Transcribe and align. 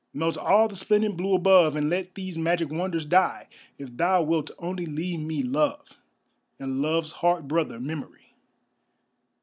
Melt 0.15 0.35
all 0.35 0.67
the 0.67 0.75
splendid 0.75 1.15
blue 1.15 1.35
above 1.35 1.75
And 1.75 1.87
let 1.87 2.15
these 2.15 2.35
magic 2.35 2.71
wonders 2.71 3.05
die, 3.05 3.47
If 3.77 3.95
thou 3.97 4.23
wilt 4.23 4.49
only 4.57 4.87
leave 4.87 5.19
me 5.19 5.43
Love 5.43 5.99
And 6.57 6.81
Love's 6.81 7.11
heart 7.11 7.47
brother 7.47 7.79
Memory. 7.79 8.33